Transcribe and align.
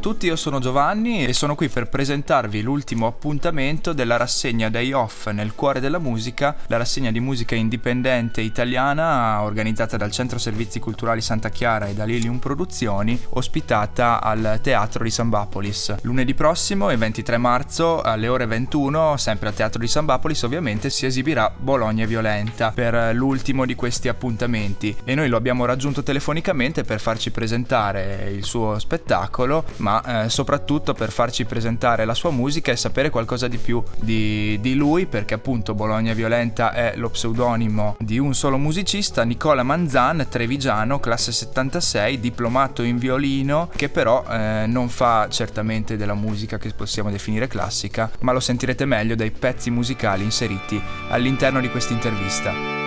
A 0.00 0.02
tutti, 0.02 0.24
io 0.24 0.36
sono 0.36 0.60
Giovanni 0.60 1.26
e 1.26 1.34
sono 1.34 1.54
qui 1.54 1.68
per 1.68 1.90
presentarvi 1.90 2.62
l'ultimo 2.62 3.06
appuntamento 3.06 3.92
della 3.92 4.16
rassegna 4.16 4.70
Day 4.70 4.92
Off 4.92 5.28
nel 5.28 5.54
cuore 5.54 5.78
della 5.78 5.98
musica, 5.98 6.56
la 6.68 6.78
rassegna 6.78 7.10
di 7.10 7.20
musica 7.20 7.54
indipendente 7.54 8.40
italiana 8.40 9.42
organizzata 9.42 9.98
dal 9.98 10.10
Centro 10.10 10.38
Servizi 10.38 10.80
Culturali 10.80 11.20
Santa 11.20 11.50
Chiara 11.50 11.86
e 11.86 11.92
da 11.92 12.04
Lilium 12.04 12.38
Produzioni, 12.38 13.20
ospitata 13.32 14.22
al 14.22 14.60
Teatro 14.62 15.04
di 15.04 15.10
Sambapolis. 15.10 15.96
Lunedì 16.00 16.32
prossimo, 16.32 16.90
il 16.90 16.96
23 16.96 17.36
marzo, 17.36 18.00
alle 18.00 18.28
ore 18.28 18.46
21, 18.46 19.18
sempre 19.18 19.48
al 19.48 19.54
Teatro 19.54 19.80
di 19.80 19.86
Sambapolis, 19.86 20.42
ovviamente 20.44 20.88
si 20.88 21.04
esibirà 21.04 21.52
Bologna 21.54 22.06
Violenta 22.06 22.72
per 22.74 23.14
l'ultimo 23.14 23.66
di 23.66 23.74
questi 23.74 24.08
appuntamenti 24.08 24.96
e 25.04 25.14
noi 25.14 25.28
lo 25.28 25.36
abbiamo 25.36 25.66
raggiunto 25.66 26.02
telefonicamente 26.02 26.84
per 26.84 27.00
farci 27.00 27.30
presentare 27.30 28.30
il 28.34 28.44
suo 28.44 28.78
spettacolo 28.78 29.62
ma 29.76 29.89
eh, 29.98 30.28
soprattutto 30.28 30.94
per 30.94 31.10
farci 31.10 31.44
presentare 31.44 32.04
la 32.04 32.14
sua 32.14 32.30
musica 32.30 32.70
e 32.70 32.76
sapere 32.76 33.10
qualcosa 33.10 33.48
di 33.48 33.56
più 33.56 33.82
di, 33.98 34.58
di 34.60 34.74
lui, 34.74 35.06
perché 35.06 35.34
appunto 35.34 35.74
Bologna 35.74 36.12
Violenta 36.12 36.72
è 36.72 36.92
lo 36.96 37.10
pseudonimo 37.10 37.96
di 37.98 38.18
un 38.18 38.34
solo 38.34 38.58
musicista, 38.58 39.24
Nicola 39.24 39.62
Manzan, 39.62 40.26
trevigiano, 40.28 41.00
classe 41.00 41.32
76, 41.32 42.20
diplomato 42.20 42.82
in 42.82 42.98
violino, 42.98 43.68
che 43.74 43.88
però 43.88 44.24
eh, 44.28 44.64
non 44.66 44.88
fa 44.88 45.26
certamente 45.30 45.96
della 45.96 46.14
musica 46.14 46.58
che 46.58 46.72
possiamo 46.74 47.10
definire 47.10 47.48
classica, 47.48 48.10
ma 48.20 48.32
lo 48.32 48.40
sentirete 48.40 48.84
meglio 48.84 49.14
dai 49.14 49.30
pezzi 49.30 49.70
musicali 49.70 50.22
inseriti 50.22 50.80
all'interno 51.08 51.60
di 51.60 51.70
questa 51.70 51.92
intervista. 51.92 52.79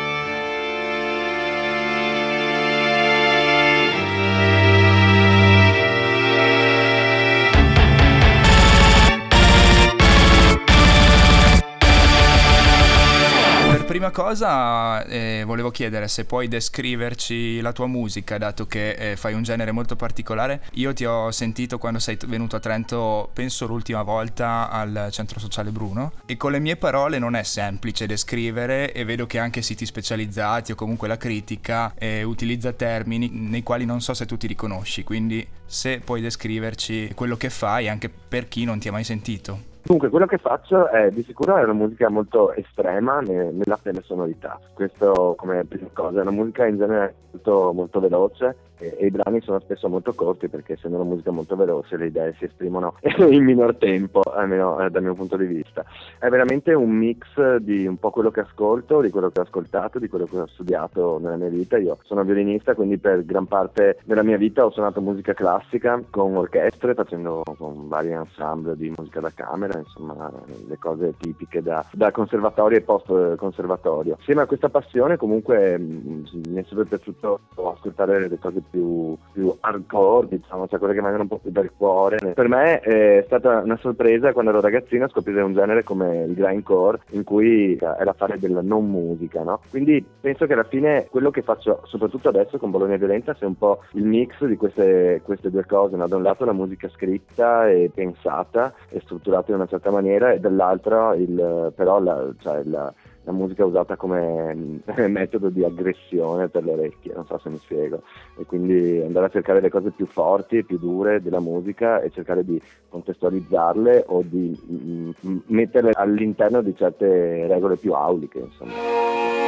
Prima 14.04 14.12
cosa 14.12 15.06
eh, 15.06 15.44
volevo 15.46 15.72
chiedere 15.72 16.10
se 16.10 16.26
puoi 16.26 16.50
descriverci 16.50 17.62
la 17.62 17.72
tua 17.72 17.88
musica, 17.88 18.38
dato 18.38 18.66
che 18.66 18.90
eh, 18.92 19.16
fai 19.16 19.34
un 19.34 19.44
genere 19.44 19.72
molto 19.72 19.96
particolare. 19.96 20.64
Io 20.74 20.92
ti 20.92 21.06
ho 21.06 21.32
sentito 21.32 21.78
quando 21.78 22.00
sei 22.00 22.18
venuto 22.28 22.58
a 22.58 22.60
Trento, 22.60 23.30
penso 23.32 23.66
l'ultima 23.66 24.02
volta 24.02 24.70
al 24.70 25.08
Centro 25.12 25.40
Sociale 25.40 25.72
Bruno, 25.72 26.12
e 26.26 26.36
con 26.36 26.52
le 26.52 26.60
mie 26.60 26.76
parole 26.76 27.18
non 27.18 27.36
è 27.36 27.44
semplice 27.44 28.06
descrivere 28.06 28.92
e 28.92 29.06
vedo 29.06 29.26
che 29.26 29.40
anche 29.40 29.62
siti 29.62 29.86
specializzati 29.86 30.74
o 30.74 30.76
comunque 30.76 31.08
la 31.08 31.18
critica 31.18 31.94
eh, 31.98 32.24
utilizza 32.24 32.74
termini 32.74 33.30
nei 33.30 33.64
quali 33.64 33.86
non 33.86 34.02
so 34.02 34.14
se 34.14 34.26
tu 34.26 34.36
ti 34.36 34.48
riconosci, 34.48 35.06
quindi 35.06 35.48
se 35.66 36.02
puoi 36.04 36.20
descriverci 36.20 37.14
quello 37.16 37.38
che 37.38 37.50
fai 37.50 37.88
anche 37.88 38.10
per 38.10 38.50
chi 38.50 38.66
non 38.66 38.80
ti 38.80 38.90
ha 38.90 38.92
mai 38.92 39.06
sentito. 39.06 39.72
Dunque, 39.86 40.10
quello 40.10 40.26
che 40.26 40.38
faccio 40.38 40.88
è 40.88 41.10
di 41.12 41.24
sicuro 41.24 41.58
è 41.58 41.64
una 41.64 41.74
musica 41.74 42.10
molto 42.10 42.54
estrema 42.54 43.20
nella 43.20 43.78
sonorità. 44.02 44.58
Questo 44.74 45.36
come 45.38 45.66
prima 45.66 45.90
cosa, 45.92 46.20
è 46.20 46.22
una 46.22 46.32
musica 46.32 46.66
in 46.66 46.78
genere 46.78 47.16
molto, 47.32 47.74
molto 47.74 48.00
veloce 48.00 48.56
e, 48.84 48.96
e, 49.00 49.06
i 49.08 49.12
brani 49.12 49.42
sono 49.42 49.60
spesso 49.60 49.88
molto 49.88 50.14
corti 50.14 50.48
perché 50.50 50.74
essendo 50.74 50.98
una 50.98 51.10
musica 51.10 51.32
molto 51.32 51.56
veloce 51.56 51.98
le 51.98 52.08
idee 52.08 52.36
si 52.38 52.46
esprimono 52.46 52.96
in 53.30 53.44
minor 53.44 53.76
tempo, 53.76 54.22
almeno 54.22 54.80
eh, 54.80 54.90
dal 54.90 55.04
mio 55.04 55.14
punto 55.14 55.38
di 55.38 55.46
vista. 55.46 55.86
È 56.20 56.28
veramente 56.30 56.74
un 56.74 56.90
mix 56.90 57.56
di 57.58 57.88
un 57.88 57.98
po' 57.98 58.12
quello 58.12 58.32
che 58.32 58.42
ascolto, 58.42 59.02
di 59.02 59.10
quello 59.10 59.30
che 59.30 59.40
ho 59.40 59.44
ascoltato, 59.44 60.00
di 60.00 60.08
quello 60.08 60.26
che 60.26 60.40
ho 60.40 60.48
studiato 60.48 61.20
nella 61.20 61.38
mia 61.38 61.50
vita. 61.50 61.78
Io 61.78 61.98
sono 62.04 62.24
violinista, 62.24 62.76
quindi 62.76 62.98
per 62.98 63.24
gran 63.26 63.46
parte 63.46 64.00
della 64.04 64.24
mia 64.24 64.38
vita 64.38 64.66
ho 64.66 64.72
suonato 64.72 65.02
musica 65.02 65.34
classica 65.34 66.02
con 66.10 66.36
orchestre, 66.36 66.94
facendo 66.94 67.44
con 67.58 67.88
vari 67.88 68.12
ensemble 68.12 68.76
di 68.76 68.94
musica 68.96 69.20
da 69.20 69.32
camera, 69.34 69.73
insomma 69.80 70.32
le 70.68 70.78
cose 70.78 71.16
tipiche 71.18 71.62
da, 71.62 71.86
da 71.92 72.12
conservatorio 72.12 72.78
e 72.78 72.82
post 72.82 73.36
conservatorio. 73.36 74.16
Insieme 74.20 74.42
a 74.42 74.46
questa 74.46 74.70
passione 74.70 75.18
comunque 75.18 75.78
mm, 75.78 76.26
mi 76.48 76.62
è 76.62 76.66
sempre 76.68 76.86
piaciuto 76.86 77.40
ascoltare 77.74 78.28
le 78.28 78.40
cose 78.40 78.62
più, 78.70 79.16
più 79.32 79.56
hardcore, 79.60 80.28
diciamo, 80.30 80.68
cioè 80.68 80.80
quelle 80.80 80.94
che 80.94 81.02
vengono 81.02 81.24
un 81.24 81.28
po' 81.28 81.40
più 81.40 81.52
dal 81.52 81.72
cuore. 81.76 82.34
Per 82.34 82.48
me 82.48 82.80
è 82.80 83.24
stata 83.26 83.60
una 83.60 83.78
sorpresa 83.78 84.32
quando 84.34 84.52
ero 84.52 84.62
ragazzino 84.62 85.08
scoprire 85.10 85.42
un 85.42 85.54
genere 85.54 85.84
come 85.84 86.24
il 86.24 86.34
grindcore, 86.34 87.00
in 87.12 87.24
cui 87.24 87.78
era 87.78 88.14
fare 88.14 88.40
della 88.40 88.62
non 88.62 88.90
musica, 88.90 89.44
no? 89.44 89.62
Quindi 89.70 90.04
penso 90.20 90.46
che 90.46 90.54
alla 90.54 90.64
fine 90.64 91.08
quello 91.10 91.32
che 91.32 91.42
faccio, 91.42 91.82
soprattutto 91.86 92.30
adesso 92.30 92.58
con 92.58 92.72
Bologna 92.72 92.98
Violenta, 92.98 93.34
sia 93.34 93.48
un 93.48 93.58
po' 93.58 93.82
il 93.94 94.06
mix 94.06 94.44
di 94.46 94.56
queste, 94.56 95.22
queste 95.24 95.50
due 95.50 95.66
cose, 95.66 95.96
no? 95.96 96.08
Da 96.08 96.16
un 96.16 96.24
lato 96.24 96.46
la 96.46 96.54
musica 96.54 96.90
scritta 96.90 97.70
e 97.70 97.92
pensata 97.94 98.74
e 98.90 99.00
strutturata 99.02 99.52
in 99.52 99.58
una 99.58 99.63
certa 99.68 99.92
maniera, 99.92 100.32
e 100.32 100.40
dall'altro 100.40 101.14
il, 101.14 101.72
però 101.76 102.00
la, 102.00 102.32
cioè 102.40 102.64
la 102.64 102.94
la 103.24 103.32
musica 103.32 103.66
usata 103.66 103.96
come 103.96 104.82
metodo 105.08 105.50
di 105.50 105.64
aggressione 105.64 106.50
per 106.50 106.64
le 106.64 106.72
orecchie, 106.72 107.14
non 107.14 107.26
so 107.26 107.38
se 107.40 107.50
mi 107.50 107.58
spiego, 107.58 108.04
e 108.38 108.46
quindi 108.46 109.02
andare 109.02 109.28
a 109.28 109.30
cercare 109.30 109.62
le 109.62 109.70
cose 109.70 109.92
più 109.92 110.06
forti 110.06 110.58
e 110.58 110.64
più 110.64 110.78
dure 110.78 111.22
della 111.22 111.40
musica 111.40 112.02
e 112.02 112.10
cercare 112.12 112.44
di 112.44 112.62
contestualizzarle 112.90 114.06
o 114.08 114.22
di 114.24 114.58
mm, 114.72 115.10
mm, 115.26 115.38
metterle 115.48 115.92
all'interno 115.94 116.62
di 116.62 116.76
certe 116.76 117.48
regole 117.48 117.78
più 117.78 117.94
auliche, 117.94 118.40
insomma. 118.40 119.43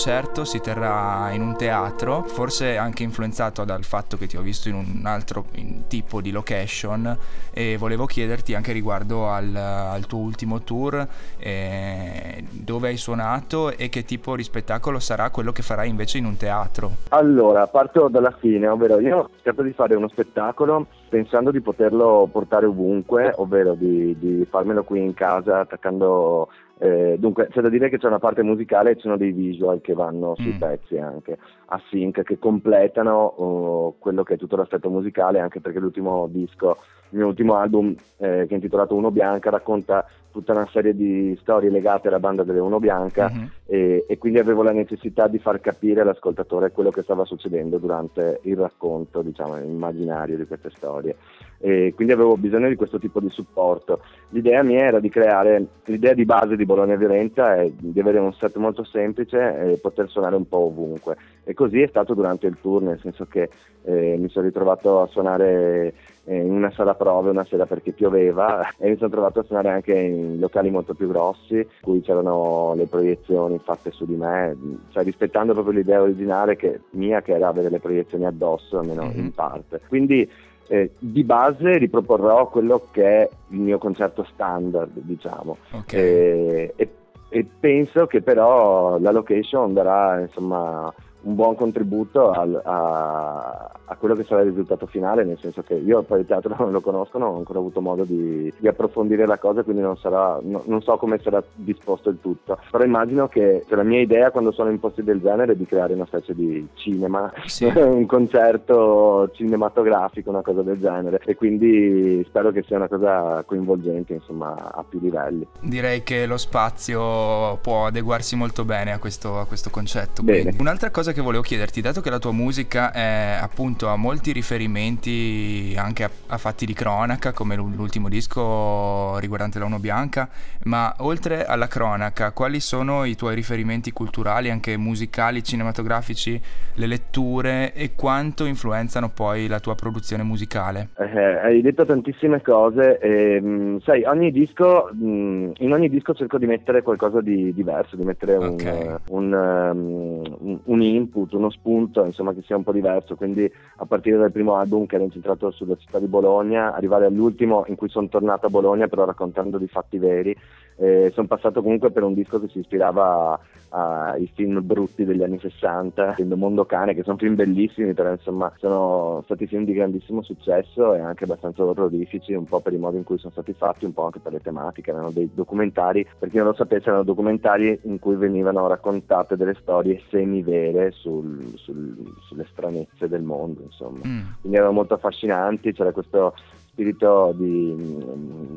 Concerto 0.00 0.46
si 0.46 0.62
terrà 0.62 1.30
in 1.32 1.42
un 1.42 1.58
teatro, 1.58 2.22
forse 2.22 2.78
anche 2.78 3.02
influenzato 3.02 3.64
dal 3.64 3.84
fatto 3.84 4.16
che 4.16 4.26
ti 4.26 4.38
ho 4.38 4.40
visto 4.40 4.70
in 4.70 4.74
un 4.76 5.02
altro 5.04 5.44
tipo 5.88 6.22
di 6.22 6.30
location 6.30 7.18
e 7.52 7.76
volevo 7.76 8.06
chiederti 8.06 8.54
anche 8.54 8.72
riguardo 8.72 9.28
al, 9.28 9.54
al 9.54 10.06
tuo 10.06 10.20
ultimo 10.20 10.62
tour, 10.62 11.06
eh, 11.36 12.42
dove 12.50 12.88
hai 12.88 12.96
suonato 12.96 13.76
e 13.76 13.90
che 13.90 14.06
tipo 14.06 14.36
di 14.36 14.42
spettacolo 14.42 15.00
sarà 15.00 15.28
quello 15.28 15.52
che 15.52 15.60
farai 15.60 15.90
invece 15.90 16.16
in 16.16 16.24
un 16.24 16.38
teatro. 16.38 16.92
Allora, 17.10 17.66
parto 17.66 18.08
dalla 18.08 18.34
fine, 18.40 18.68
ovvero 18.68 19.00
io 19.00 19.28
cerco 19.42 19.62
di 19.62 19.72
fare 19.72 19.96
uno 19.96 20.08
spettacolo 20.08 20.86
pensando 21.10 21.50
di 21.50 21.60
poterlo 21.60 22.26
portare 22.32 22.64
ovunque, 22.64 23.34
ovvero 23.36 23.74
di, 23.74 24.16
di 24.18 24.46
farmelo 24.48 24.82
qui 24.82 25.02
in 25.02 25.12
casa 25.12 25.58
attaccando 25.58 26.48
eh, 26.82 27.16
dunque, 27.18 27.48
c'è 27.50 27.60
da 27.60 27.68
dire 27.68 27.90
che 27.90 27.98
c'è 27.98 28.06
una 28.06 28.18
parte 28.18 28.42
musicale 28.42 28.92
e 28.92 28.94
ci 28.94 29.02
sono 29.02 29.18
dei 29.18 29.32
visual 29.32 29.82
che 29.82 29.92
vanno 29.92 30.34
sui 30.36 30.54
mm. 30.54 30.58
pezzi 30.58 30.96
anche 30.96 31.36
a 31.66 31.80
sync, 31.90 32.22
che 32.22 32.38
completano 32.38 33.34
uh, 33.36 33.96
quello 33.98 34.22
che 34.22 34.34
è 34.34 34.38
tutto 34.38 34.56
l'aspetto 34.56 34.88
musicale, 34.88 35.40
anche 35.40 35.60
perché 35.60 35.78
l'ultimo 35.78 36.26
disco, 36.32 36.78
il 37.10 37.18
mio 37.18 37.26
ultimo 37.26 37.56
album, 37.56 37.94
eh, 38.16 38.46
che 38.46 38.48
è 38.48 38.54
intitolato 38.54 38.94
Uno 38.94 39.10
Bianca, 39.10 39.50
racconta 39.50 40.06
tutta 40.30 40.52
una 40.52 40.68
serie 40.70 40.94
di 40.94 41.36
storie 41.40 41.70
legate 41.70 42.08
alla 42.08 42.18
banda 42.18 42.42
delle 42.42 42.60
Uno 42.60 42.78
Bianca 42.78 43.30
mm-hmm. 43.30 43.46
e, 43.66 44.04
e, 44.08 44.18
quindi 44.18 44.38
avevo 44.38 44.62
la 44.62 44.72
necessità 44.72 45.26
di 45.26 45.38
far 45.38 45.60
capire 45.60 46.00
all'ascoltatore 46.00 46.70
quello 46.70 46.90
che 46.90 47.02
stava 47.02 47.24
succedendo 47.24 47.78
durante 47.78 48.40
il 48.42 48.56
racconto, 48.56 49.22
diciamo, 49.22 49.56
immaginario 49.58 50.36
di 50.36 50.46
queste 50.46 50.70
storie. 50.70 51.16
E 51.58 51.92
quindi 51.94 52.14
avevo 52.14 52.36
bisogno 52.36 52.68
di 52.68 52.76
questo 52.76 52.98
tipo 52.98 53.20
di 53.20 53.28
supporto. 53.28 54.00
L'idea 54.30 54.62
mia 54.62 54.84
era 54.84 54.98
di 55.00 55.10
creare, 55.10 55.66
l'idea 55.84 56.14
di 56.14 56.24
base 56.24 56.56
di 56.56 56.64
Bologna 56.64 56.96
Violenta 56.96 57.56
è 57.56 57.70
di 57.76 58.00
avere 58.00 58.18
un 58.18 58.32
set 58.32 58.56
molto 58.56 58.82
semplice 58.84 59.72
e 59.72 59.76
poter 59.76 60.08
suonare 60.08 60.36
un 60.36 60.48
po' 60.48 60.64
ovunque. 60.64 61.16
E 61.44 61.52
così 61.52 61.82
è 61.82 61.86
stato 61.88 62.14
durante 62.14 62.46
il 62.46 62.56
tour, 62.62 62.80
nel 62.82 62.98
senso 63.00 63.26
che 63.26 63.50
eh, 63.82 64.16
mi 64.18 64.28
sono 64.28 64.46
ritrovato 64.46 65.00
a 65.02 65.06
suonare 65.06 65.92
in 66.24 66.50
una 66.50 66.70
sala 66.70 66.94
prove 66.94 67.30
una 67.30 67.44
sera 67.44 67.66
perché 67.66 67.92
pioveva 67.92 68.68
e 68.78 68.90
mi 68.90 68.96
sono 68.96 69.10
trovato 69.10 69.40
a 69.40 69.42
suonare 69.44 69.70
anche 69.70 69.94
in 69.94 70.38
locali 70.38 70.70
molto 70.70 70.94
più 70.94 71.08
grossi, 71.08 71.56
in 71.56 71.66
cui 71.80 72.00
c'erano 72.02 72.74
le 72.76 72.86
proiezioni 72.86 73.58
fatte 73.58 73.90
su 73.90 74.04
di 74.04 74.14
me, 74.14 74.56
cioè 74.90 75.02
rispettando 75.02 75.52
proprio 75.52 75.74
l'idea 75.74 76.02
originale 76.02 76.56
che, 76.56 76.80
mia 76.90 77.22
che 77.22 77.34
era 77.34 77.48
avere 77.48 77.70
le 77.70 77.80
proiezioni 77.80 78.26
addosso, 78.26 78.78
almeno 78.78 79.04
mm-hmm. 79.04 79.18
in 79.18 79.34
parte. 79.34 79.80
Quindi 79.88 80.30
eh, 80.68 80.92
di 80.98 81.24
base 81.24 81.78
riproporrò 81.78 82.48
quello 82.48 82.86
che 82.92 83.04
è 83.04 83.28
il 83.48 83.58
mio 83.58 83.78
concerto 83.78 84.24
standard, 84.32 84.92
diciamo. 84.94 85.56
Okay. 85.72 86.00
E, 86.00 86.72
e, 86.76 86.88
e, 87.28 87.46
penso 87.58 88.06
che 88.06 88.22
però 88.22 88.96
la 89.00 89.10
location 89.10 89.74
darà 89.74 90.20
insomma 90.20 90.92
un 91.22 91.34
buon 91.34 91.56
contributo 91.56 92.30
al, 92.30 92.60
a, 92.64 93.68
a, 93.90 93.96
quello 93.96 94.14
che 94.14 94.24
sarà 94.24 94.42
il 94.42 94.48
risultato 94.48 94.86
finale, 94.86 95.24
nel 95.24 95.38
senso 95.38 95.62
che 95.62 95.74
io 95.74 96.02
poi 96.02 96.20
il 96.20 96.26
teatro 96.26 96.54
non 96.58 96.72
lo 96.72 96.80
conosco, 96.80 97.18
non 97.18 97.34
ho 97.34 97.36
ancora 97.36 97.58
avuto 97.58 97.80
modo 97.80 98.04
di, 98.04 98.52
di 98.56 98.68
approfondire 98.68 99.26
la 99.26 99.38
cosa, 99.38 99.62
quindi 99.62 99.82
non, 99.82 99.96
sarà, 99.96 100.38
no, 100.42 100.62
non, 100.66 100.82
so 100.82 100.96
come 100.96 101.18
sarà 101.18 101.42
disposto 101.54 102.10
il 102.10 102.18
tutto. 102.20 102.58
Però 102.70 102.84
immagino 102.84 103.28
che 103.28 103.64
cioè, 103.66 103.76
la 103.76 103.82
mia 103.82 104.00
idea 104.00 104.30
quando 104.30 104.52
sono 104.52 104.70
in 104.70 104.80
posti 104.80 105.02
del 105.02 105.20
genere 105.20 105.52
è 105.52 105.56
di 105.56 105.66
creare 105.66 105.94
una 105.94 106.06
specie 106.06 106.34
di 106.34 106.66
cinema, 106.74 107.32
sì. 107.46 107.64
un 107.74 108.06
concerto 108.06 109.30
cinematografico, 109.32 110.30
una 110.30 110.42
cosa 110.42 110.62
del 110.62 110.78
genere. 110.78 111.20
E 111.24 111.34
quindi 111.34 112.24
spero 112.26 112.50
che 112.50 112.62
sia 112.62 112.76
una 112.76 112.88
cosa 112.88 113.42
coinvolgente, 113.44 114.14
insomma, 114.14 114.54
a 114.72 114.84
più 114.88 115.00
livelli. 115.00 115.46
Direi 115.60 116.02
che 116.02 116.26
lo 116.26 116.36
spazio 116.36 117.56
può 117.58 117.86
adeguarsi 117.86 118.36
molto 118.36 118.64
bene 118.64 118.92
a 118.92 118.98
questo, 118.98 119.38
a 119.38 119.46
questo 119.46 119.70
concetto. 119.70 120.22
Un'altra 120.58 120.90
cosa 120.90 121.12
che 121.12 121.20
volevo 121.20 121.42
chiederti, 121.42 121.80
dato 121.80 122.00
che 122.00 122.10
la 122.10 122.18
tua 122.18 122.32
musica 122.32 122.92
è 122.92 123.38
appunto 123.40 123.79
ha 123.88 123.96
molti 123.96 124.32
riferimenti 124.32 125.74
anche 125.76 126.04
a, 126.04 126.10
a 126.28 126.38
fatti 126.38 126.66
di 126.66 126.72
cronaca, 126.72 127.32
come 127.32 127.56
l'ultimo 127.56 128.08
disco 128.08 129.18
riguardante 129.18 129.58
la 129.58 129.64
1 129.64 129.78
Bianca, 129.78 130.28
ma 130.64 130.94
oltre 130.98 131.44
alla 131.44 131.66
cronaca, 131.66 132.32
quali 132.32 132.60
sono 132.60 133.04
i 133.04 133.16
tuoi 133.16 133.34
riferimenti 133.34 133.92
culturali, 133.92 134.50
anche 134.50 134.76
musicali, 134.76 135.42
cinematografici, 135.42 136.40
le 136.74 136.86
letture 136.86 137.72
e 137.74 137.94
quanto 137.94 138.44
influenzano 138.44 139.10
poi 139.10 139.46
la 139.46 139.60
tua 139.60 139.74
produzione 139.74 140.22
musicale? 140.22 140.88
Eh, 140.98 141.38
hai 141.42 141.60
detto 141.60 141.84
tantissime 141.84 142.40
cose, 142.42 142.98
e, 142.98 143.40
mh, 143.40 143.80
sai, 143.80 144.04
ogni 144.04 144.30
disco, 144.30 144.90
mh, 144.92 145.52
in 145.58 145.72
ogni 145.72 145.88
disco 145.88 146.14
cerco 146.14 146.38
di 146.38 146.46
mettere 146.46 146.82
qualcosa 146.82 147.20
di 147.20 147.52
diverso, 147.52 147.96
di 147.96 148.04
mettere 148.04 148.36
un, 148.36 148.46
okay. 148.46 148.94
un, 149.08 149.32
um, 149.32 150.60
un 150.64 150.82
input, 150.82 151.32
uno 151.32 151.50
spunto, 151.50 152.04
insomma, 152.04 152.32
che 152.32 152.42
sia 152.42 152.56
un 152.56 152.62
po' 152.62 152.72
diverso. 152.72 153.14
Quindi 153.14 153.50
a 153.80 153.86
partire 153.86 154.18
dal 154.18 154.30
primo 154.30 154.56
album 154.56 154.84
che 154.84 154.96
era 154.96 155.04
incentrato 155.04 155.50
sulla 155.50 155.76
città 155.76 155.98
di 155.98 156.06
Bologna, 156.06 156.74
arrivare 156.74 157.06
all'ultimo 157.06 157.64
in 157.66 157.76
cui 157.76 157.88
sono 157.88 158.08
tornato 158.08 158.46
a 158.46 158.50
Bologna, 158.50 158.88
però 158.88 159.06
raccontando 159.06 159.56
di 159.56 159.68
fatti 159.68 159.98
veri. 159.98 160.36
Eh, 160.76 161.10
sono 161.14 161.26
passato 161.26 161.62
comunque 161.62 161.90
per 161.90 162.02
un 162.02 162.14
disco 162.14 162.40
che 162.40 162.48
si 162.48 162.58
ispirava 162.58 163.38
ai 163.70 164.28
film 164.34 164.60
brutti 164.64 165.04
degli 165.04 165.22
anni 165.22 165.38
60, 165.38 166.14
film 166.14 166.34
Mondo 166.34 166.64
Cane, 166.64 166.94
che 166.94 167.02
sono 167.02 167.16
film 167.16 167.36
bellissimi, 167.36 167.94
però 167.94 168.10
insomma 168.10 168.52
sono 168.56 169.22
stati 169.24 169.46
film 169.46 169.64
di 169.64 169.72
grandissimo 169.72 170.22
successo 170.22 170.94
e 170.94 171.00
anche 171.00 171.24
abbastanza 171.24 171.64
orrorifici, 171.64 172.32
un 172.32 172.46
po' 172.46 172.60
per 172.60 172.72
i 172.72 172.78
modi 172.78 172.96
in 172.96 173.04
cui 173.04 173.18
sono 173.18 173.32
stati 173.32 173.52
fatti, 173.52 173.84
un 173.84 173.92
po' 173.92 174.04
anche 174.04 174.18
per 174.18 174.32
le 174.32 174.40
tematiche. 174.40 174.90
Erano 174.90 175.10
dei 175.10 175.30
documentari, 175.32 176.06
per 176.18 176.30
chi 176.30 176.38
non 176.38 176.46
lo 176.46 176.54
sapesse, 176.54 176.88
erano 176.88 177.04
documentari 177.04 177.78
in 177.82 177.98
cui 178.00 178.16
venivano 178.16 178.66
raccontate 178.66 179.36
delle 179.36 179.54
storie 179.60 180.02
semivere 180.08 180.90
sul, 180.90 181.52
sul, 181.56 181.96
sulle 182.26 182.46
stranezze 182.50 183.08
del 183.08 183.22
mondo, 183.22 183.69
insomma. 183.70 184.00
Mm. 184.06 184.20
Quindi 184.40 184.58
erano 184.58 184.72
molto 184.72 184.94
affascinanti, 184.94 185.72
c'era 185.72 185.92
questo 185.92 186.34
spirito 186.72 187.32
di 187.36 187.74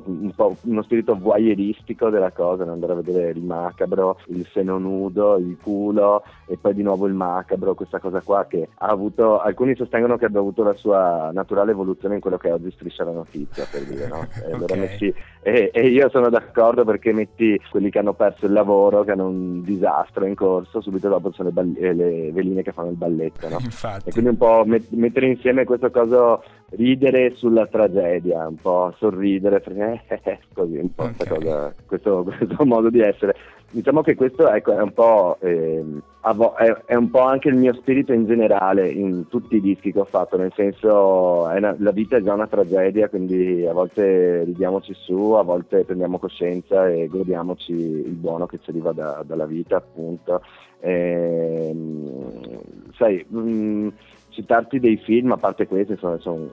un 0.06 0.32
po' 0.36 0.56
uno 0.62 0.82
spirito 0.84 1.18
voyeuristico 1.18 2.10
della 2.10 2.32
cosa, 2.32 2.64
andare 2.64 2.94
a 2.94 2.96
vedere 2.96 3.30
il 3.32 3.42
macabro, 3.42 4.20
il 4.28 4.48
seno 4.52 4.78
nudo, 4.78 5.38
il 5.38 5.58
culo 5.62 6.24
e 6.46 6.58
poi 6.58 6.74
di 6.74 6.84
nuovo 6.84 7.08
il 7.08 7.14
macabro, 7.14 7.74
questa 7.74 8.00
cosa 8.00 8.22
qua 8.22 8.46
che 8.46 8.70
ha 8.74 8.88
avuto, 8.88 9.40
alcuni 9.40 9.76
sostengono 9.76 10.18
che 10.18 10.26
abbia 10.26 10.40
avuto 10.40 10.64
la 10.64 10.74
sua 10.74 11.32
naturale 11.34 11.72
evoluzione 11.72 12.16
in 12.16 12.22
quello 12.22 12.38
che 12.38 12.52
oggi 12.52 12.72
striscia 12.72 13.04
la 13.04 13.12
notizia, 13.12 13.66
per 13.70 13.84
dire, 13.84 14.08
no? 14.08 14.28
E, 14.44 14.54
okay. 14.54 14.80
metti, 14.80 15.14
e, 15.42 15.72
e, 15.74 15.88
io 15.88 16.10
sono 16.10 16.30
d'accordo 16.30 16.84
perché 16.84 17.14
metti 17.14 17.60
quelli 17.70 17.90
che 17.90 18.00
hanno 18.00 18.14
perso 18.14 18.46
il 18.46 18.52
lavoro, 18.52 19.04
che 19.04 19.12
hanno 19.12 19.28
un 19.28 19.62
disastro 19.62 20.26
in 20.26 20.36
corso, 20.36 20.82
subito 20.82 21.08
dopo 21.08 21.32
sono 21.32 21.50
le, 21.50 21.54
balle, 21.54 21.94
le 21.94 22.32
veline 22.32 22.62
che 22.62 22.72
fanno 22.72 22.90
il 22.90 22.98
balletto, 22.98 23.48
no? 23.48 23.58
Infatti. 23.64 24.10
E 24.10 24.12
quindi 24.12 24.32
un 24.32 24.38
po' 24.38 24.64
met- 24.66 24.92
mettere 24.92 25.28
insieme 25.28 25.64
questo 25.64 25.92
coso 25.92 26.44
ridere 26.76 27.36
sulla 27.36 27.68
tragedia, 27.68 28.03
un 28.48 28.56
po' 28.62 28.94
sorridere, 28.98 29.60
perché 29.60 30.40
così 30.54 30.78
un 30.78 30.94
po' 30.94 31.04
okay. 31.04 31.28
cosa, 31.28 31.74
questo, 31.86 32.24
questo, 32.38 32.66
modo 32.66 32.90
di 32.90 33.00
essere. 33.00 33.36
Diciamo 33.72 34.02
che 34.02 34.14
questo 34.14 34.48
ecco, 34.50 34.72
è, 34.72 34.82
un 34.82 34.94
po', 34.94 35.38
eh, 35.40 35.84
è, 36.22 36.76
è, 36.86 36.96
un 36.96 37.10
po' 37.10 37.22
anche 37.22 37.50
il 37.50 37.56
mio 37.56 37.74
spirito 37.74 38.14
in 38.14 38.28
generale 38.28 38.88
in 38.88 39.28
tutti 39.30 39.56
i 39.56 39.62
dischi 39.62 39.92
che 39.92 40.00
ho 40.00 40.06
fatto, 40.06 40.38
nel 40.38 40.54
senso 40.56 41.48
una, 41.52 41.76
la 41.80 41.92
vita 41.92 42.18
è 42.18 42.22
già 42.22 42.34
una 42.34 42.46
tragedia, 42.46 43.10
quindi 43.10 43.66
a 43.66 43.74
volte 43.74 44.44
ridiamoci 44.44 44.94
su, 44.94 45.32
a 45.32 45.42
volte 45.42 45.86
prendiamo 45.86 46.20
coscienza 46.20 46.88
e 46.88 47.08
godiamoci 47.08 47.74
il 47.74 48.14
buono 48.14 48.46
che 48.46 48.60
ci 48.62 48.70
arriva 48.70 48.92
da, 48.92 49.24
dalla 49.26 49.48
vita, 49.48 49.78
appunto. 49.78 50.42
E, 50.80 51.70
ehm, 51.70 52.62
sai, 52.96 53.26
mh, 53.28 53.40
mm, 53.40 53.88
citarti 54.34 54.80
dei 54.80 54.98
film, 54.98 55.32
a 55.32 55.38
parte 55.38 55.68
questi, 55.68 55.96
sono, 55.98 56.20
sono 56.20 56.50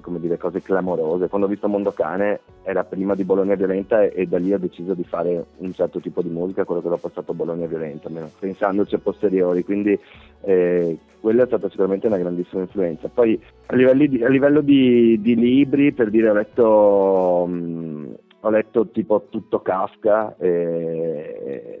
come 0.00 0.20
dire, 0.20 0.36
cose 0.38 0.62
clamorose. 0.62 1.28
Quando 1.28 1.46
ho 1.46 1.50
visto 1.50 1.68
Mondo 1.68 1.92
Cane 1.92 2.40
era 2.62 2.84
prima 2.84 3.14
di 3.14 3.24
Bologna 3.24 3.54
Violenta 3.54 4.02
e, 4.02 4.12
e, 4.14 4.26
da 4.26 4.38
lì 4.38 4.52
ho 4.52 4.58
deciso 4.58 4.94
di 4.94 5.04
fare 5.04 5.44
un 5.58 5.72
certo 5.72 6.00
tipo 6.00 6.22
di 6.22 6.28
musica, 6.28 6.64
quello 6.64 6.82
che 6.82 6.88
dopo 6.88 7.08
è 7.08 7.10
stato 7.10 7.34
Bologna 7.34 7.66
Violenta, 7.66 8.08
almeno 8.08 8.30
pensandoci 8.38 8.94
a 8.94 8.98
posteriori. 8.98 9.64
Quindi 9.64 9.98
eh, 10.42 10.98
quella 11.20 11.44
è 11.44 11.46
stata 11.46 11.68
sicuramente 11.68 12.06
una 12.06 12.18
grandissima 12.18 12.62
influenza. 12.62 13.08
Poi 13.08 13.40
a, 13.66 13.92
di, 13.92 14.22
a 14.24 14.28
livello 14.28 14.60
di, 14.60 15.20
di, 15.20 15.34
libri, 15.34 15.92
per 15.92 16.10
dire, 16.10 16.30
ho 16.30 16.34
letto... 16.34 17.46
Mh, 17.48 18.14
ho 18.44 18.50
letto 18.50 18.88
tipo 18.88 19.26
tutto 19.30 19.60
Kafka 19.60 20.36
e, 20.36 21.80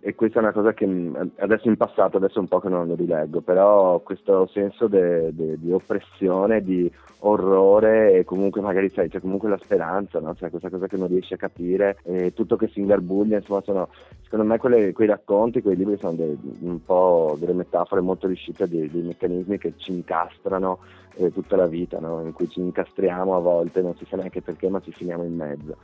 e, 0.00 0.14
questa 0.14 0.40
è 0.40 0.42
una 0.42 0.52
cosa 0.52 0.72
che 0.72 0.84
adesso 1.36 1.68
in 1.68 1.76
passato, 1.76 2.16
adesso 2.16 2.38
è 2.38 2.40
un 2.40 2.48
po' 2.48 2.58
che 2.58 2.68
non 2.68 2.86
lo 2.86 2.94
rileggo, 2.94 3.40
però 3.40 4.00
questo 4.00 4.46
senso 4.48 4.88
di 4.88 5.72
oppressione, 5.72 6.60
di 6.60 6.90
orrore 7.20 8.14
e 8.14 8.24
comunque 8.24 8.60
magari 8.60 8.88
sai, 8.88 9.08
c'è 9.08 9.20
comunque 9.20 9.48
la 9.48 9.58
speranza, 9.58 10.18
no? 10.20 10.34
Cioè 10.34 10.50
questa 10.50 10.70
cosa 10.70 10.86
che 10.86 10.96
non 10.96 11.08
riesci 11.08 11.34
a 11.34 11.36
capire 11.36 11.98
e 12.02 12.32
tutto 12.32 12.56
che 12.56 12.68
si 12.68 12.80
ingarbuglia, 12.80 13.36
insomma 13.36 13.60
sono 13.62 13.88
secondo 14.22 14.44
me 14.44 14.58
quelle, 14.58 14.92
quei 14.92 15.06
racconti, 15.06 15.62
quei 15.62 15.76
libri 15.76 15.98
sono 15.98 16.14
dei, 16.14 16.36
un 16.60 16.82
po' 16.82 17.36
delle 17.38 17.52
metafore 17.52 18.00
molto 18.00 18.26
riuscite 18.26 18.68
dei, 18.68 18.90
dei 18.90 19.02
meccanismi 19.02 19.58
che 19.58 19.74
ci 19.76 19.92
incastrano 19.92 20.78
eh, 21.16 21.32
tutta 21.32 21.56
la 21.56 21.66
vita, 21.66 22.00
no? 22.00 22.22
in 22.24 22.32
cui 22.32 22.48
ci 22.48 22.60
incastriamo 22.60 23.36
a 23.36 23.40
volte, 23.40 23.82
non 23.82 23.94
si 23.96 24.04
sa 24.06 24.16
neanche 24.16 24.40
perché, 24.40 24.68
ma 24.68 24.80
ci 24.80 24.92
finiamo 24.92 25.22
in 25.24 25.36
mezzo. 25.36 25.76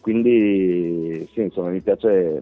Quindi 0.00 1.28
sì, 1.32 1.42
insomma, 1.42 1.70
mi 1.70 1.80
piace, 1.80 2.40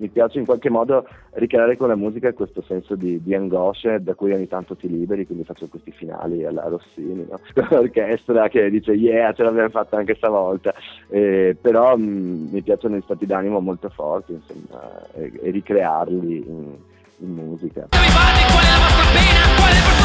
mi 0.00 0.08
piace 0.08 0.38
in 0.38 0.46
qualche 0.46 0.70
modo 0.70 1.06
ricreare 1.32 1.76
con 1.76 1.88
la 1.88 1.94
musica 1.94 2.32
questo 2.32 2.62
senso 2.62 2.96
di, 2.96 3.22
di, 3.22 3.34
angoscia 3.34 3.98
da 3.98 4.14
cui 4.14 4.32
ogni 4.32 4.48
tanto 4.48 4.74
ti 4.74 4.88
liberi, 4.88 5.26
quindi 5.26 5.44
faccio 5.44 5.68
questi 5.68 5.92
finali 5.92 6.44
alla 6.44 6.64
Rossini, 6.68 7.26
no? 7.28 7.38
con 7.54 7.66
l'orchestra 7.70 8.48
che 8.48 8.70
dice 8.70 8.92
yeah, 8.92 9.32
ce 9.32 9.42
l'abbiamo 9.42 9.68
fatta 9.68 9.98
anche 9.98 10.14
stavolta, 10.14 10.74
eh, 11.08 11.56
però 11.60 11.96
mh, 11.96 12.02
mm, 12.02 12.48
mi 12.50 12.62
piacciono 12.62 12.96
gli 12.96 13.02
stati 13.02 13.26
d'animo 13.26 13.60
molto 13.60 13.90
forti 13.90 14.32
insomma, 14.32 15.06
e, 15.12 15.32
e 15.42 15.50
ricrearli 15.50 16.36
in, 16.46 16.74
in 17.18 17.32
musica. 17.32 17.86
Qual 17.90 18.02
è 18.02 18.08
la 18.08 18.80
vostra 18.80 19.04
pena? 19.12 19.54
Qual 19.54 19.70
è 19.70 19.76
il 19.76 19.82
vostro 19.82 19.99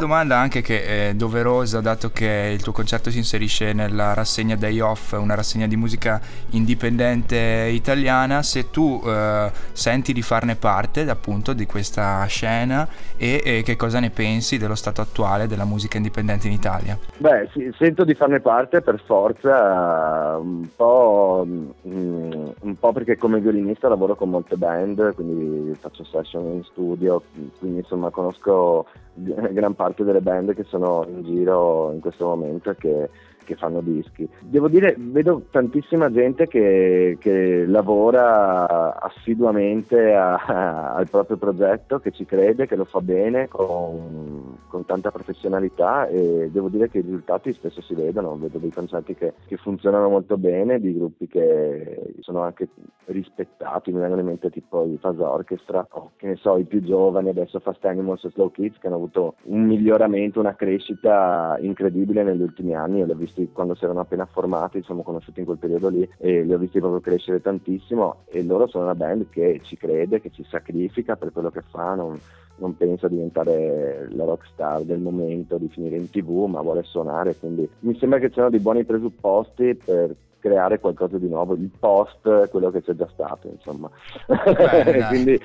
domanda 0.00 0.38
anche 0.38 0.62
che 0.62 1.10
è 1.10 1.14
doverosa 1.14 1.80
dato 1.80 2.10
che 2.10 2.50
il 2.54 2.62
tuo 2.62 2.72
concerto 2.72 3.10
si 3.10 3.18
inserisce 3.18 3.74
nella 3.74 4.14
rassegna 4.14 4.56
Day 4.56 4.80
Off, 4.80 5.12
una 5.12 5.34
rassegna 5.34 5.66
di 5.66 5.76
musica 5.76 6.20
indipendente 6.50 7.68
italiana, 7.70 8.42
se 8.42 8.70
tu 8.70 9.00
eh, 9.04 9.50
senti 9.72 10.14
di 10.14 10.22
farne 10.22 10.56
parte 10.56 11.08
appunto 11.08 11.52
di 11.52 11.66
questa 11.66 12.24
scena 12.24 12.88
e, 13.16 13.42
e, 13.44 13.62
che 13.62 13.76
cosa 13.76 14.00
ne 14.00 14.08
pensi 14.08 14.56
dello 14.56 14.74
stato 14.74 15.02
attuale 15.02 15.46
della 15.46 15.66
musica 15.66 15.98
indipendente 15.98 16.46
in 16.46 16.54
Italia? 16.54 16.98
Beh, 17.18 17.50
sì, 17.52 17.70
sento 17.76 18.04
di 18.04 18.14
farne 18.14 18.40
parte 18.40 18.80
per 18.80 19.02
forza, 19.04 20.38
un 20.40 20.66
po', 20.74 21.46
mm, 21.46 22.48
un 22.60 22.78
po' 22.78 22.92
perché 22.92 23.18
come 23.18 23.40
violinista 23.40 23.88
lavoro 23.88 24.16
con 24.16 24.30
molte 24.30 24.56
band, 24.56 25.14
quindi 25.14 25.74
faccio 25.78 26.04
session 26.04 26.46
in 26.54 26.64
studio, 26.64 27.22
quindi 27.58 27.80
insomma 27.80 28.08
conosco 28.08 28.86
gran 29.14 29.74
parte 29.74 29.89
delle 29.96 30.20
band 30.20 30.54
che 30.54 30.64
sono 30.64 31.04
in 31.08 31.22
giro 31.22 31.92
in 31.92 32.00
questo 32.00 32.26
momento 32.26 32.70
e 32.70 32.76
che, 32.76 33.10
che 33.50 33.56
fanno 33.56 33.80
dischi. 33.80 34.28
Devo 34.38 34.68
dire, 34.68 34.94
vedo 34.96 35.46
tantissima 35.50 36.08
gente 36.12 36.46
che, 36.46 37.16
che 37.18 37.66
lavora 37.66 39.00
assiduamente 39.00 40.14
a, 40.14 40.36
a, 40.36 40.94
al 40.94 41.10
proprio 41.10 41.36
progetto, 41.36 41.98
che 41.98 42.12
ci 42.12 42.24
crede, 42.24 42.68
che 42.68 42.76
lo 42.76 42.84
fa 42.84 43.00
bene, 43.00 43.48
con, 43.48 44.58
con, 44.68 44.84
tanta 44.86 45.10
professionalità 45.10 46.06
e 46.06 46.48
devo 46.52 46.68
dire 46.68 46.88
che 46.88 46.98
i 46.98 47.02
risultati 47.02 47.52
spesso 47.52 47.80
si 47.82 47.94
vedono, 47.94 48.36
vedo 48.36 48.58
dei 48.58 48.70
concerti 48.70 49.14
che, 49.14 49.34
che 49.46 49.56
funzionano 49.56 50.08
molto 50.08 50.36
bene, 50.36 50.78
di 50.78 50.94
gruppi 50.94 51.26
che 51.26 52.14
sono 52.20 52.42
anche 52.42 52.68
rispettati, 53.06 53.92
mi 53.92 53.98
vengono 53.98 54.20
in 54.20 54.28
mente 54.28 54.50
tipo 54.50 54.84
i 54.84 54.96
Faz 54.98 55.18
Orchestra 55.18 55.84
o 55.90 56.12
che 56.16 56.28
ne 56.28 56.36
so, 56.36 56.56
i 56.56 56.64
più 56.64 56.82
giovani 56.82 57.30
adesso 57.30 57.58
Fast 57.58 57.84
Animals 57.84 58.24
e 58.24 58.30
Slow 58.30 58.52
Kids 58.52 58.78
che 58.78 58.86
hanno 58.86 58.96
avuto 58.96 59.34
un 59.44 59.64
miglioramento, 59.64 60.38
una 60.38 60.54
crescita 60.54 61.58
incredibile 61.60 62.22
negli 62.22 62.42
ultimi 62.42 62.74
anni, 62.74 62.98
io 62.98 63.06
li 63.06 63.12
ho 63.12 63.16
visti 63.40 63.50
quando 63.52 63.74
si 63.74 63.84
erano 63.84 64.00
appena 64.00 64.26
formati, 64.26 64.80
ci 64.80 64.86
siamo 64.86 65.02
conosciuti 65.02 65.40
in 65.40 65.46
quel 65.46 65.58
periodo 65.58 65.88
lì 65.88 66.08
e 66.18 66.42
li 66.42 66.52
ho 66.52 66.58
visti 66.58 66.78
proprio 66.78 67.00
crescere 67.00 67.40
tantissimo 67.40 68.24
e 68.26 68.42
loro 68.42 68.66
sono 68.66 68.84
una 68.84 68.94
band 68.94 69.28
che 69.30 69.60
ci 69.62 69.76
crede, 69.76 70.20
che 70.20 70.30
ci 70.30 70.44
sacrifica 70.48 71.16
per 71.16 71.32
quello 71.32 71.50
che 71.50 71.62
fa, 71.62 71.94
non, 71.94 72.18
non 72.56 72.76
pensa 72.76 73.06
a 73.06 73.10
diventare 73.10 74.08
la 74.10 74.24
rock 74.24 74.46
star 74.52 74.82
del 74.82 75.00
momento, 75.00 75.58
di 75.58 75.68
finire 75.68 75.96
in 75.96 76.10
tv, 76.10 76.46
ma 76.46 76.60
vuole 76.60 76.82
suonare, 76.82 77.36
quindi 77.36 77.68
mi 77.80 77.96
sembra 77.98 78.18
che 78.18 78.28
c'erano 78.28 78.50
dei 78.50 78.60
buoni 78.60 78.84
presupposti 78.84 79.74
per 79.74 80.14
creare 80.40 80.80
qualcosa 80.80 81.18
di 81.18 81.28
nuovo, 81.28 81.52
il 81.52 81.70
post, 81.78 82.48
quello 82.48 82.70
che 82.70 82.80
c'è 82.80 82.94
già 82.94 83.06
stato, 83.12 83.48
insomma. 83.48 83.90
Beh, 84.26 85.04
quindi 85.08 85.38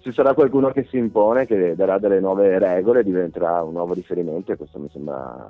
ci 0.00 0.12
sarà 0.12 0.34
qualcuno 0.34 0.72
che 0.72 0.84
si 0.90 0.96
impone, 0.96 1.46
che 1.46 1.76
darà 1.76 1.98
delle 1.98 2.18
nuove 2.18 2.58
regole, 2.58 3.04
diventerà 3.04 3.62
un 3.62 3.74
nuovo 3.74 3.94
riferimento 3.94 4.50
e 4.50 4.56
questo 4.56 4.80
mi 4.80 4.88
sembra 4.90 5.48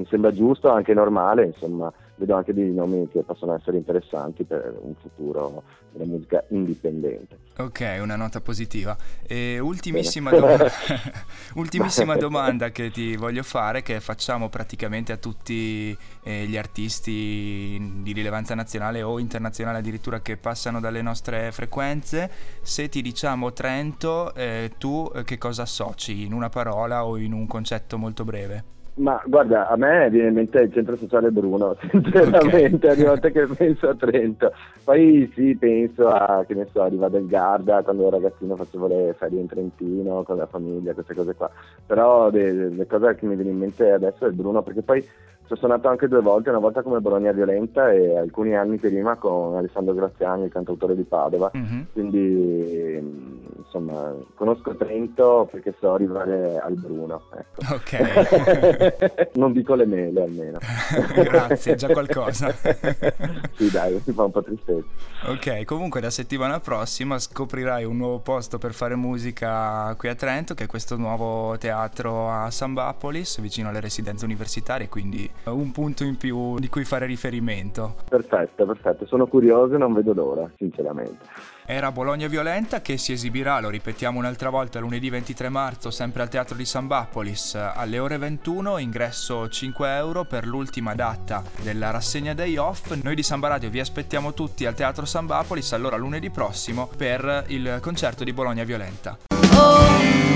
mi 0.00 0.06
sembra 0.06 0.32
giusto, 0.32 0.70
anche 0.70 0.94
normale, 0.94 1.44
insomma, 1.44 1.92
vedo 2.14 2.34
anche 2.34 2.54
dei 2.54 2.72
nomi 2.72 3.06
che 3.08 3.22
possono 3.22 3.54
essere 3.54 3.76
interessanti 3.76 4.44
per 4.44 4.78
un 4.80 4.94
futuro 4.94 5.62
della 5.92 6.06
musica 6.06 6.42
indipendente. 6.48 7.38
Ok, 7.58 7.98
una 8.00 8.16
nota 8.16 8.40
positiva. 8.40 8.96
E 9.26 9.58
ultimissima, 9.58 10.30
do- 10.30 10.56
ultimissima 11.56 12.16
domanda 12.16 12.70
che 12.70 12.90
ti 12.90 13.14
voglio 13.16 13.42
fare, 13.42 13.82
che 13.82 14.00
facciamo 14.00 14.48
praticamente 14.48 15.12
a 15.12 15.18
tutti 15.18 15.96
eh, 16.22 16.46
gli 16.46 16.56
artisti 16.56 18.00
di 18.02 18.12
rilevanza 18.12 18.54
nazionale 18.54 19.02
o 19.02 19.18
internazionale 19.18 19.78
addirittura 19.78 20.20
che 20.20 20.38
passano 20.38 20.80
dalle 20.80 21.02
nostre 21.02 21.52
frequenze, 21.52 22.30
se 22.62 22.88
ti 22.88 23.02
diciamo 23.02 23.52
Trento, 23.52 24.32
eh, 24.34 24.72
tu 24.78 25.10
eh, 25.14 25.24
che 25.24 25.36
cosa 25.36 25.62
associ 25.62 26.24
in 26.24 26.32
una 26.32 26.48
parola 26.48 27.04
o 27.04 27.18
in 27.18 27.34
un 27.34 27.46
concetto 27.46 27.98
molto 27.98 28.24
breve? 28.24 28.78
Ma 28.94 29.22
guarda, 29.24 29.68
a 29.68 29.76
me 29.76 30.10
viene 30.10 30.28
in 30.28 30.34
mente 30.34 30.60
il 30.60 30.72
centro 30.72 30.96
sociale 30.96 31.30
Bruno, 31.30 31.76
sinceramente, 31.90 32.86
okay. 32.86 32.98
ogni 32.98 33.04
volta 33.04 33.28
che 33.30 33.46
penso 33.46 33.88
a 33.88 33.94
Trento. 33.94 34.52
Poi 34.84 35.30
sì, 35.34 35.56
penso 35.56 36.08
a, 36.08 36.44
che 36.46 36.54
ne 36.54 36.66
so, 36.70 36.82
a 36.82 36.88
Riva 36.88 37.08
del 37.08 37.26
Garda, 37.26 37.82
quando 37.82 38.06
ero 38.06 38.16
ragazzino 38.16 38.56
facevo 38.56 38.86
le 38.88 39.14
ferie 39.16 39.40
in 39.40 39.46
Trentino 39.46 40.22
con 40.22 40.36
la 40.36 40.46
famiglia, 40.46 40.92
queste 40.92 41.14
cose 41.14 41.34
qua. 41.34 41.50
Però 41.86 42.30
le, 42.30 42.86
cose 42.86 43.14
che 43.14 43.26
mi 43.26 43.36
viene 43.36 43.50
in 43.50 43.58
mente 43.58 43.90
adesso 43.90 44.26
è 44.26 44.30
Bruno, 44.30 44.62
perché 44.62 44.82
poi 44.82 45.00
ci 45.02 45.52
ho 45.52 45.56
suonato 45.56 45.88
anche 45.88 46.06
due 46.06 46.20
volte, 46.20 46.50
una 46.50 46.58
volta 46.58 46.82
come 46.82 47.00
Bologna 47.00 47.32
Violenta 47.32 47.90
e 47.90 48.16
alcuni 48.16 48.54
anni 48.54 48.76
prima 48.76 49.16
con 49.16 49.56
Alessandro 49.56 49.94
Graziani, 49.94 50.44
il 50.44 50.52
cantautore 50.52 50.94
di 50.94 51.02
Padova. 51.02 51.50
Mm-hmm. 51.56 51.80
Quindi 51.92 53.48
insomma, 53.64 54.14
conosco 54.34 54.74
Trento 54.76 55.48
perché 55.50 55.74
so 55.78 55.92
arrivare 55.92 56.58
al 56.58 56.74
Bruno. 56.74 57.22
Ecco. 57.32 57.74
Ok. 57.74 59.30
non 59.34 59.52
dico 59.52 59.74
le 59.74 59.86
mele 59.86 60.22
almeno. 60.22 60.58
Grazie, 61.14 61.74
già 61.74 61.88
qualcosa. 61.88 62.50
sì, 63.54 63.70
dai, 63.70 64.00
mi 64.04 64.12
fa 64.12 64.24
un 64.24 64.30
po' 64.30 64.42
tristezza. 64.42 64.86
Ok, 65.26 65.64
comunque 65.64 66.00
la 66.00 66.10
settimana 66.10 66.60
prossima 66.60 67.18
scoprirai 67.18 67.84
un 67.84 67.96
nuovo 67.96 68.18
posto 68.20 68.58
per 68.58 68.72
fare 68.72 68.94
musica 68.96 69.94
qui 69.96 70.08
a 70.08 70.14
Trento, 70.14 70.54
che 70.54 70.64
è 70.64 70.66
questo 70.66 70.96
nuovo 70.96 71.56
teatro 71.58 72.30
a 72.30 72.50
Sambapolis, 72.50 73.40
vicino 73.40 73.68
alle 73.68 73.80
residenze 73.80 74.24
universitarie, 74.24 74.88
quindi 74.88 75.30
un 75.44 75.70
punto 75.72 76.04
in 76.04 76.16
più 76.16 76.58
di 76.58 76.68
cui 76.68 76.84
fare 76.84 77.06
riferimento. 77.06 77.96
Perfetto, 78.08 78.64
perfetto. 78.66 79.06
Sono 79.06 79.26
curioso 79.26 79.74
e 79.74 79.78
non 79.78 79.92
vedo 79.92 80.12
l'ora, 80.12 80.50
sinceramente. 80.56 81.18
Era 81.66 81.92
Bologna 81.92 82.26
Violenta 82.26 82.80
che 82.82 82.98
si 82.98 83.12
esibirà, 83.12 83.60
lo 83.60 83.68
ripetiamo 83.68 84.18
un'altra 84.18 84.50
volta, 84.50 84.80
lunedì 84.80 85.08
23 85.10 85.48
marzo, 85.48 85.90
sempre 85.90 86.22
al 86.22 86.28
Teatro 86.28 86.56
di 86.56 86.64
Sambapolis, 86.64 87.54
alle 87.54 87.98
ore 87.98 88.18
21, 88.18 88.78
ingresso 88.78 89.48
5 89.48 89.96
euro 89.96 90.24
per 90.24 90.46
l'ultima 90.46 90.94
data 90.94 91.42
della 91.62 91.90
rassegna 91.90 92.34
day 92.34 92.56
off. 92.56 92.92
Noi 93.02 93.14
di 93.14 93.22
Samba 93.22 93.48
Radio 93.48 93.70
vi 93.70 93.80
aspettiamo 93.80 94.34
tutti 94.34 94.66
al 94.66 94.74
Teatro 94.74 95.04
Sambapolis, 95.04 95.72
allora 95.72 95.96
lunedì 95.96 96.30
prossimo, 96.30 96.90
per 96.96 97.44
il 97.48 97.78
concerto 97.80 98.24
di 98.24 98.32
Bologna 98.32 98.64
Violenta. 98.64 99.18
Oh, 99.54 99.78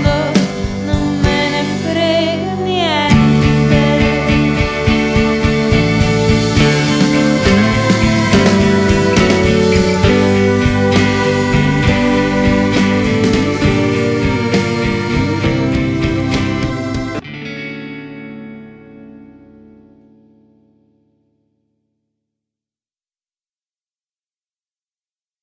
no. 0.01 0.34